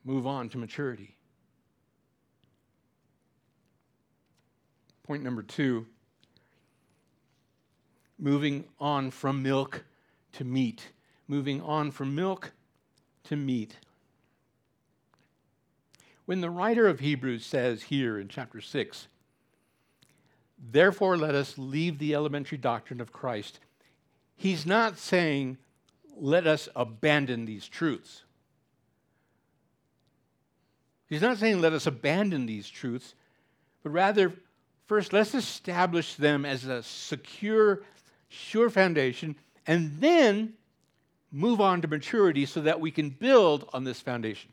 [0.03, 1.15] move on to maturity.
[5.03, 5.85] Point number two
[8.17, 9.83] moving on from milk
[10.33, 10.92] to meat.
[11.27, 12.51] Moving on from milk
[13.25, 13.77] to meat.
[16.25, 19.07] When the writer of Hebrews says here in chapter 6,
[20.71, 23.59] therefore let us leave the elementary doctrine of Christ,
[24.35, 25.57] he's not saying,
[26.15, 28.23] let us abandon these truths.
[31.07, 33.13] He's not saying let us abandon these truths,
[33.83, 34.33] but rather,
[34.87, 37.83] first, let's establish them as a secure,
[38.29, 39.35] sure foundation,
[39.67, 40.53] and then
[41.33, 44.51] move on to maturity so that we can build on this foundation.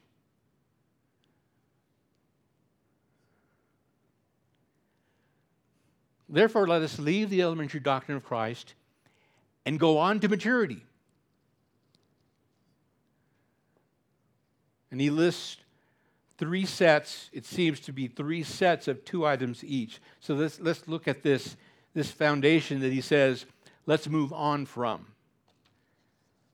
[6.28, 8.74] Therefore, let us leave the elementary doctrine of Christ
[9.66, 10.82] and go on to maturity.
[14.90, 15.58] And he lists
[16.38, 20.00] three sets, it seems to be three sets of two items each.
[20.20, 21.56] So let's, let's look at this,
[21.92, 23.44] this foundation that he says,
[23.84, 25.06] let's move on from.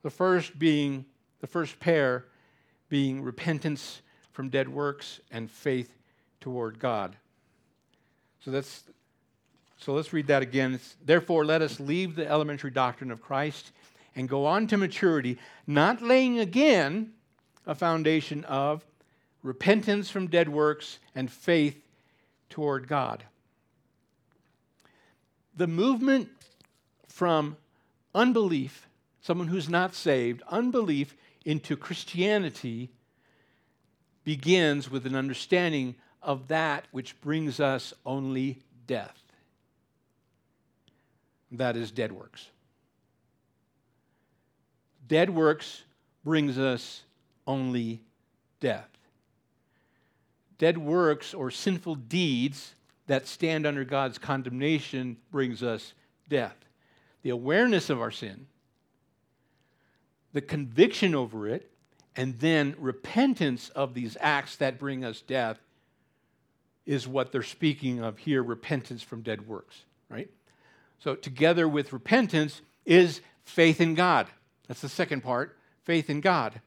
[0.07, 1.05] The first being,
[1.41, 2.27] the first pair
[2.89, 5.99] being repentance from dead works and faith
[6.41, 7.17] toward God.
[8.39, 8.85] So that's
[9.79, 10.75] so let's read that again.
[10.75, 13.73] It's, Therefore, let us leave the elementary doctrine of Christ
[14.15, 17.11] and go on to maturity, not laying again
[17.67, 18.87] a foundation of
[19.43, 21.83] repentance from dead works, and faith
[22.49, 23.25] toward God.
[25.57, 26.29] The movement
[27.09, 27.57] from
[28.15, 28.86] unbelief,
[29.27, 32.91] someone who's not saved, unbelief into Christianity
[34.25, 39.23] begins with an understanding of that which brings us only death.
[41.53, 42.51] That is dead works.
[45.07, 45.83] Dead works
[46.25, 47.03] brings us
[47.47, 48.03] only
[48.61, 48.89] death
[50.59, 52.75] dead works or sinful deeds
[53.07, 55.95] that stand under God's condemnation brings us
[56.29, 56.57] death.
[57.23, 58.47] The awareness of our sin,
[60.37, 61.71] the conviction over it,
[62.15, 65.59] and then repentance of these acts that bring us death
[66.85, 70.29] is what they're speaking of here repentance from dead works, right?
[70.99, 74.27] So, together with repentance is faith in God.
[74.69, 76.61] That's the second part faith in God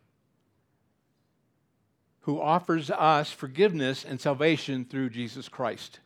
[2.22, 6.00] who offers us forgiveness and salvation through Jesus Christ.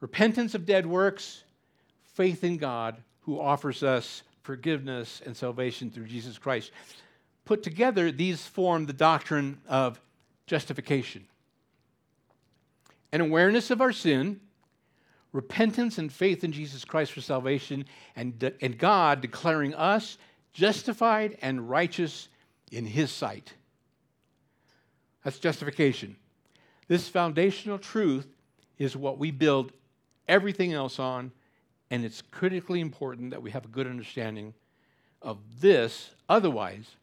[0.00, 1.44] Repentance of dead works,
[2.14, 6.70] faith in God, who offers us forgiveness and salvation through Jesus Christ.
[7.46, 9.98] Put together, these form the doctrine of
[10.46, 11.26] justification.
[13.10, 14.40] An awareness of our sin,
[15.32, 20.18] repentance and faith in Jesus Christ for salvation, and, and God declaring us
[20.52, 22.28] justified and righteous
[22.70, 23.54] in His sight.
[25.24, 26.16] That's justification.
[26.86, 28.28] This foundational truth
[28.78, 29.72] is what we build
[30.28, 31.32] everything else on
[31.90, 34.54] And it's critically important that we have a good understanding
[35.22, 36.10] of this.
[36.28, 36.96] Otherwise,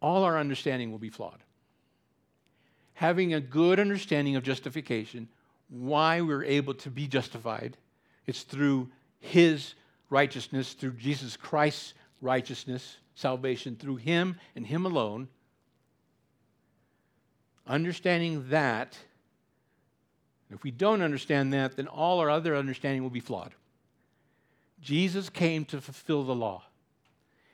[0.00, 1.38] all our understanding will be flawed.
[2.94, 5.28] Having a good understanding of justification,
[5.68, 7.76] why we're able to be justified,
[8.26, 8.88] it's through
[9.20, 9.74] His
[10.10, 15.28] righteousness, through Jesus Christ's righteousness, salvation through Him and Him alone.
[17.66, 18.96] Understanding that,
[20.50, 23.52] if we don't understand that, then all our other understanding will be flawed.
[24.80, 26.64] Jesus came to fulfill the law.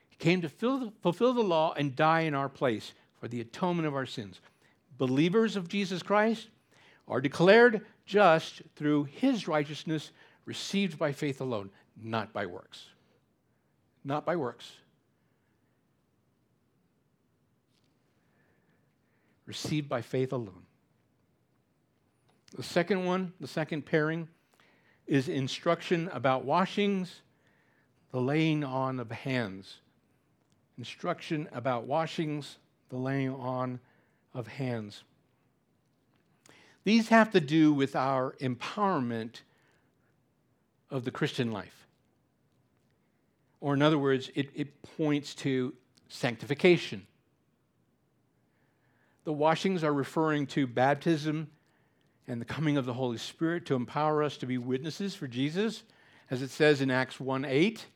[0.08, 3.94] He came to fulfill the law and die in our place for the atonement of
[3.94, 4.40] our sins.
[4.98, 6.48] Believers of Jesus Christ
[7.08, 10.12] are declared just through his righteousness
[10.44, 11.70] received by faith alone,
[12.00, 12.86] not by works.
[14.04, 14.72] Not by works.
[19.46, 20.66] Received by faith alone.
[22.56, 24.28] The second one, the second pairing,
[25.12, 27.20] is instruction about washings,
[28.12, 29.74] the laying on of hands.
[30.78, 32.56] Instruction about washings,
[32.88, 33.78] the laying on
[34.32, 35.04] of hands.
[36.84, 39.42] These have to do with our empowerment
[40.90, 41.86] of the Christian life.
[43.60, 45.74] Or, in other words, it, it points to
[46.08, 47.06] sanctification.
[49.24, 51.48] The washings are referring to baptism
[52.28, 55.82] and the coming of the Holy Spirit to empower us to be witnesses for Jesus,
[56.30, 57.86] as it says in Acts 1 8.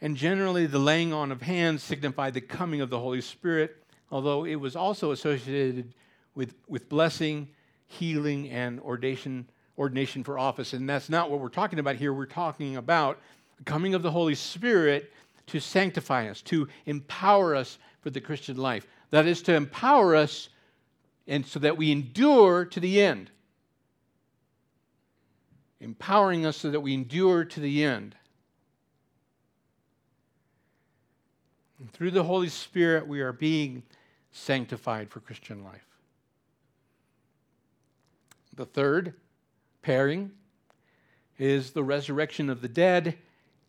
[0.00, 3.76] And generally, the laying on of hands signified the coming of the Holy Spirit,
[4.10, 5.94] although it was also associated
[6.34, 7.48] with, with blessing,
[7.86, 10.72] healing, and ordination, ordination for office.
[10.72, 12.12] And that's not what we're talking about here.
[12.12, 13.20] We're talking about
[13.56, 15.12] the coming of the Holy Spirit
[15.46, 18.86] to sanctify us, to empower us for the Christian life.
[19.10, 20.48] That is to empower us
[21.26, 23.30] and so that we endure to the end.
[25.80, 28.14] Empowering us so that we endure to the end.
[31.78, 33.82] And through the Holy Spirit, we are being
[34.32, 35.86] sanctified for Christian life.
[38.54, 39.14] The third
[39.82, 40.30] pairing
[41.38, 43.18] is the resurrection of the dead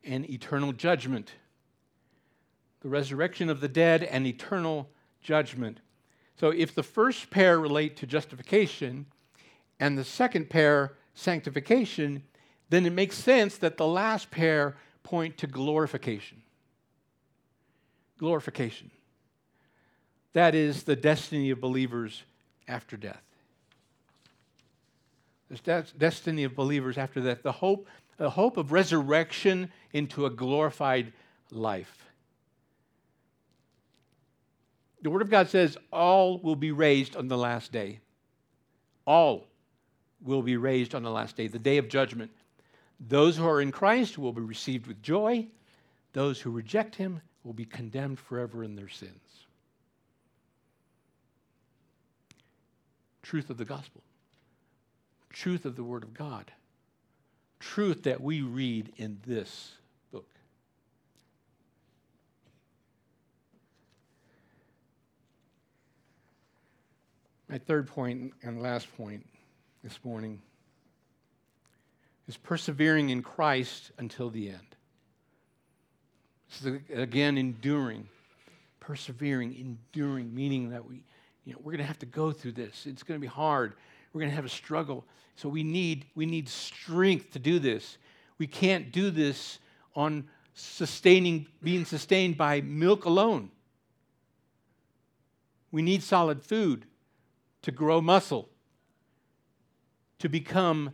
[0.04, 1.34] and eternal judgment.
[2.82, 4.90] The resurrection of the dead and eternal
[5.22, 5.80] judgment.
[6.40, 9.06] So if the first pair relate to justification
[9.80, 12.24] and the second pair sanctification,
[12.70, 16.42] then it makes sense that the last pair point to glorification.
[18.18, 18.92] Glorification.
[20.34, 22.24] That is the destiny of believers
[22.68, 23.22] after death.
[25.50, 31.14] The destiny of believers after death, the hope, the hope of resurrection into a glorified
[31.52, 32.05] life.
[35.06, 38.00] The Word of God says all will be raised on the last day.
[39.06, 39.46] All
[40.20, 42.32] will be raised on the last day, the day of judgment.
[43.00, 45.46] Those who are in Christ will be received with joy.
[46.14, 49.46] Those who reject him will be condemned forever in their sins.
[53.22, 54.02] Truth of the gospel,
[55.30, 56.52] truth of the Word of God,
[57.60, 59.74] truth that we read in this
[67.48, 69.26] My third point and last point
[69.84, 70.42] this morning
[72.28, 74.76] is persevering in Christ until the end.
[76.50, 78.08] This is again enduring,
[78.80, 81.04] persevering, enduring, meaning that we,
[81.44, 82.88] you know, we're going to have to go through this.
[82.88, 83.74] It's going to be hard.
[84.12, 85.06] We're going to have a struggle.
[85.36, 88.00] So we need we need strength to do this.
[88.40, 89.60] We can't do this
[89.96, 93.52] on sustaining being sustained by milk alone.
[95.72, 96.86] We need solid food
[97.66, 98.48] to grow muscle,
[100.20, 100.92] to become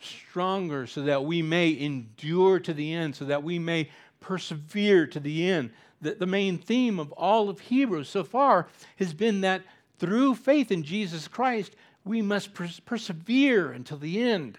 [0.00, 5.20] stronger so that we may endure to the end, so that we may persevere to
[5.20, 5.70] the end.
[6.00, 9.60] The, the main theme of all of Hebrews so far has been that
[9.98, 14.58] through faith in Jesus Christ, we must pers- persevere until the end.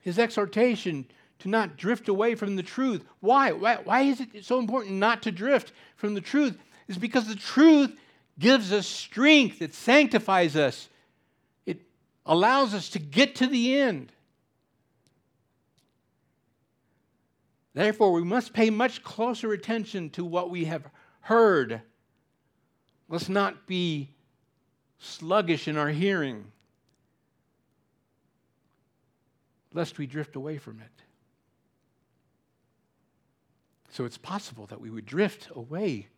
[0.00, 1.04] His exhortation
[1.40, 3.04] to not drift away from the truth.
[3.20, 3.52] Why?
[3.52, 6.56] Why, why is it so important not to drift from the truth?
[6.88, 7.94] Is because the truth
[8.38, 10.88] gives us strength, it sanctifies us,
[11.64, 11.80] it
[12.24, 14.12] allows us to get to the end.
[17.74, 20.86] Therefore, we must pay much closer attention to what we have
[21.20, 21.82] heard.
[23.08, 24.10] Let's not be
[24.98, 26.52] sluggish in our hearing,
[29.74, 30.90] lest we drift away from it.
[33.90, 36.08] So it's possible that we would drift away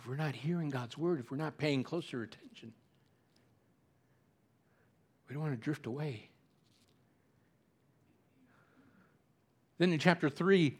[0.00, 2.72] if we're not hearing God's word, if we're not paying closer attention,
[5.28, 6.30] we don't want to drift away.
[9.78, 10.78] Then in chapter 3,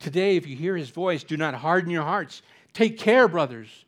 [0.00, 2.42] today, if you hear his voice, do not harden your hearts.
[2.72, 3.84] Take care, brothers,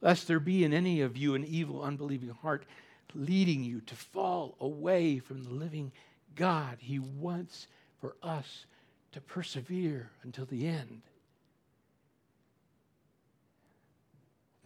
[0.00, 2.66] lest there be in any of you an evil, unbelieving heart
[3.14, 5.90] leading you to fall away from the living
[6.34, 6.76] God.
[6.78, 7.66] He wants
[8.00, 8.66] for us
[9.12, 11.02] to persevere until the end.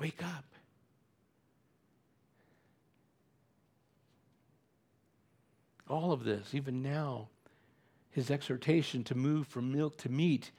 [0.01, 0.47] Wake up.
[5.89, 7.29] All of this, even now,
[8.11, 10.53] his exhortation to move from milk to meat,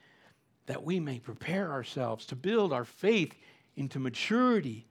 [0.66, 3.34] that we may prepare ourselves to build our faith
[3.74, 4.86] into maturity,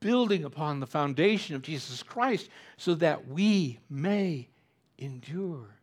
[0.00, 2.48] building upon the foundation of Jesus Christ,
[2.78, 4.48] so that we may
[4.96, 5.76] endure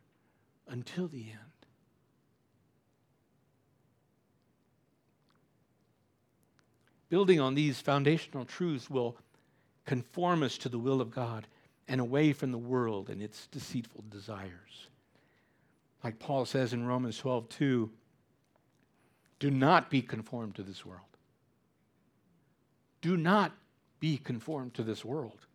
[0.66, 1.47] until the end.
[7.08, 9.16] Building on these foundational truths will
[9.86, 11.46] conform us to the will of God
[11.88, 14.88] and away from the world and its deceitful desires.
[16.04, 17.90] Like Paul says in Romans 12, 2,
[19.40, 21.02] do not be conformed to this world.
[23.00, 23.52] Do not
[24.00, 25.46] be conformed to this world,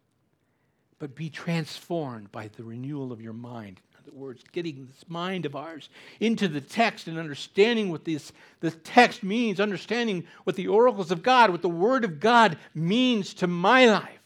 [1.00, 5.56] but be transformed by the renewal of your mind other words, getting this mind of
[5.56, 5.90] ours
[6.20, 11.24] into the text and understanding what this, this text means, understanding what the oracles of
[11.24, 14.20] God, what the Word of God means to my life.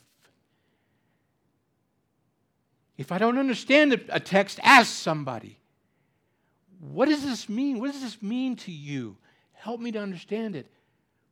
[2.97, 5.57] If I don't understand a text, ask somebody.
[6.79, 7.79] What does this mean?
[7.79, 9.17] What does this mean to you?
[9.53, 10.67] Help me to understand it.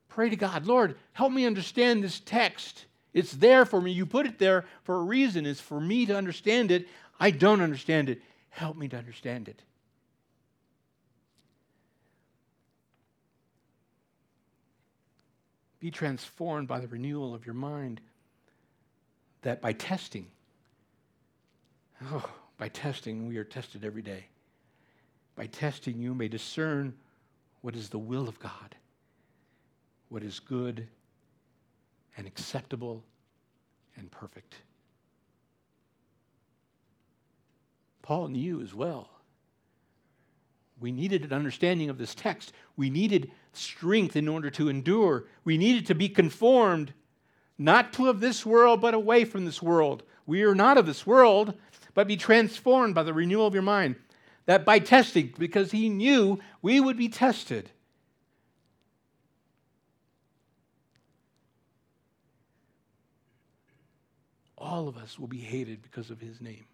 [0.07, 2.85] Pray to God, Lord, help me understand this text.
[3.13, 3.91] It's there for me.
[3.91, 5.45] You put it there for a reason.
[5.45, 6.87] It's for me to understand it.
[7.19, 8.21] I don't understand it.
[8.55, 9.61] Help me to understand it.
[15.81, 17.99] Be transformed by the renewal of your mind,
[19.41, 20.27] that by testing,
[22.05, 24.23] oh, by testing, we are tested every day.
[25.35, 26.93] By testing, you may discern
[27.59, 28.73] what is the will of God,
[30.07, 30.87] what is good
[32.15, 33.03] and acceptable
[33.97, 34.55] and perfect.
[38.05, 39.09] Paul knew as well.
[40.79, 42.53] We needed an understanding of this text.
[42.77, 45.25] We needed strength in order to endure.
[45.43, 46.93] We needed to be conformed,
[47.57, 50.03] not to of this world, but away from this world.
[50.27, 51.55] We are not of this world,
[51.95, 53.95] but be transformed by the renewal of your mind.
[54.45, 57.71] That by testing, because he knew we would be tested.
[64.55, 66.65] All of us will be hated because of his name.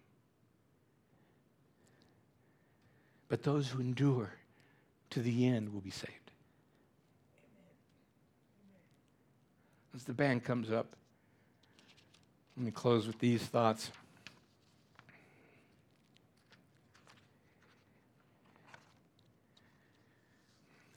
[3.32, 4.30] But those who endure
[5.08, 6.32] to the end will be saved.
[9.96, 10.94] As the band comes up,
[12.58, 13.90] let me close with these thoughts.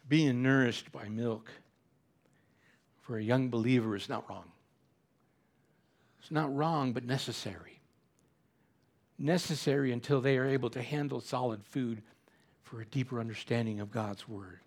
[0.09, 1.49] Being nourished by milk
[3.01, 4.51] for a young believer is not wrong.
[6.19, 7.79] It's not wrong, but necessary.
[9.17, 12.01] Necessary until they are able to handle solid food
[12.65, 14.59] for a deeper understanding of God's Word.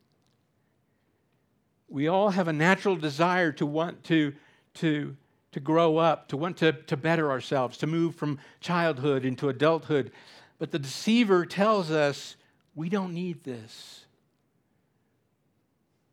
[1.88, 4.32] We all have a natural desire to want to,
[4.74, 5.16] to,
[5.52, 10.12] to grow up, to want to, to better ourselves, to move from childhood into adulthood.
[10.58, 12.36] But the deceiver tells us
[12.74, 14.04] we don't need this.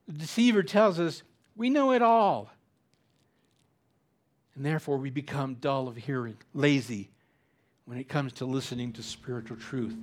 [0.08, 1.22] The deceiver tells us
[1.56, 2.50] we know it all.
[4.56, 7.10] And therefore, we become dull of hearing, lazy
[7.84, 9.98] when it comes to listening to spiritual truth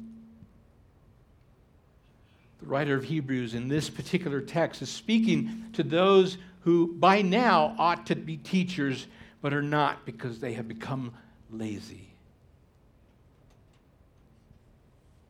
[2.63, 7.75] the writer of Hebrews in this particular text is speaking to those who by now
[7.77, 9.09] ought to be teachers
[9.41, 11.13] but are not because they have become
[11.51, 12.09] lazy.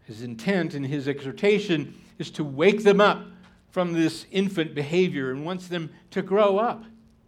[0.04, 3.24] His intent in his exhortation is to wake them up
[3.70, 6.84] from this infant behavior and wants them to grow up.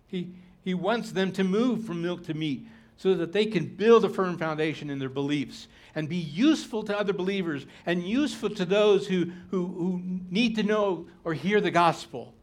[0.07, 0.28] He,
[0.62, 2.66] he wants them to move from milk to meat
[2.97, 6.99] so that they can build a firm foundation in their beliefs and be useful to
[6.99, 11.70] other believers and useful to those who, who, who need to know or hear the
[11.70, 12.34] gospel.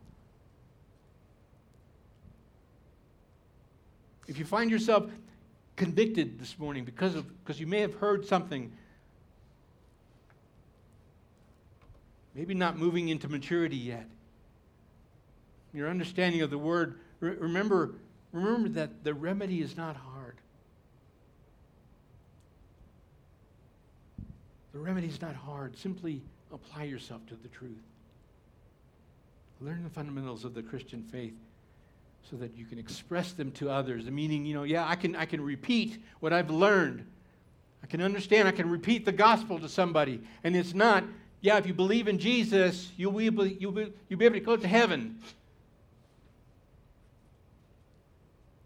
[4.28, 5.10] If you find yourself
[5.76, 8.72] convicted this morning because, of, because you may have heard something,
[12.34, 14.08] maybe not moving into maturity yet,
[15.74, 17.96] your understanding of the word, remember,
[18.32, 20.11] remember that the remedy is not hard.
[24.74, 25.78] The remedy is not hard.
[25.78, 26.22] Simply
[26.54, 27.84] apply yourself to the truth.
[29.60, 31.36] Learn the fundamentals of the Christian faith
[32.30, 34.06] so that you can express them to others.
[34.06, 37.06] The meaning, you know, yeah, I can, I can repeat what I've learned.
[37.84, 40.22] I can understand, I can repeat the gospel to somebody.
[40.44, 41.04] And it's not
[41.42, 44.42] Yeah, if you believe in Jesus, you'll be able, you'll be, you'll be able to
[44.46, 45.18] go to heaven.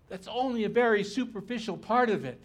[0.10, 2.40] That's only a very superficial part of it.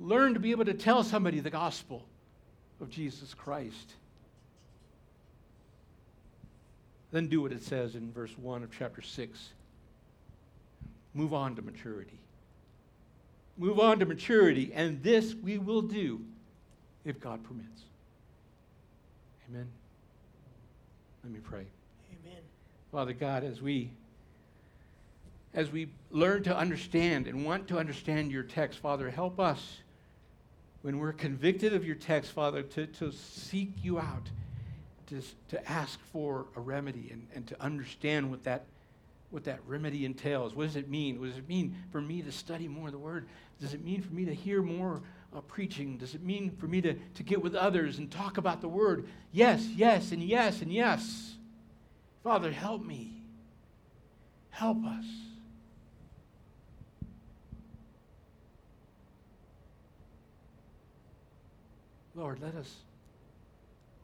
[0.00, 2.06] Learn to be able to tell somebody the gospel
[2.80, 3.92] of Jesus Christ.
[7.12, 9.48] Then do what it says in verse 1 of chapter 6.
[11.12, 12.18] Move on to maturity.
[13.58, 16.22] Move on to maturity, and this we will do
[17.04, 17.82] if God permits.
[19.50, 19.68] Amen.
[21.22, 21.66] Let me pray.
[22.22, 22.40] Amen.
[22.90, 23.90] Father God, as we
[25.52, 29.78] as we learn to understand and want to understand your text, Father, help us
[30.82, 34.30] when we're convicted of your text, Father, to, to seek you out,
[35.08, 38.64] to, to ask for a remedy and, and to understand what that,
[39.30, 40.54] what that remedy entails.
[40.54, 41.20] What does it mean?
[41.20, 43.26] What does it mean for me to study more of the Word?
[43.60, 45.02] Does it mean for me to hear more
[45.36, 45.98] uh, preaching?
[45.98, 49.06] Does it mean for me to, to get with others and talk about the Word?
[49.32, 51.34] Yes, yes, and yes, and yes.
[52.24, 53.22] Father, help me.
[54.50, 55.04] Help us.
[62.14, 62.74] Lord, let us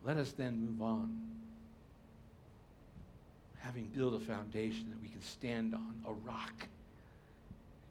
[0.04, 1.20] let us then move on.
[3.58, 6.68] Having built a foundation that we can stand on, a rock.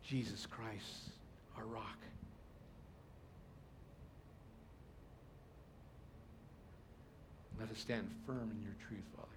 [0.01, 1.09] Jesus Christ,
[1.57, 1.97] our rock.
[7.59, 9.27] Let us stand firm in your truth, Father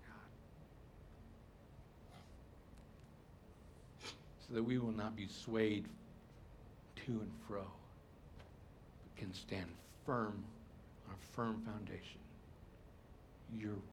[4.03, 4.12] God.
[4.47, 5.87] So that we will not be swayed
[7.07, 9.66] to and fro, but can stand
[10.07, 10.45] firm
[11.11, 12.21] a firm foundation.
[13.53, 13.79] Your